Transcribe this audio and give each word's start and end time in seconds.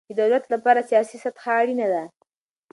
د 0.09 0.11
دولت 0.21 0.43
له 0.51 0.57
پاره 0.63 0.81
سیاسي 0.89 1.17
سطحه 1.25 1.51
اړینه 1.59 1.87
ده. 1.93 2.03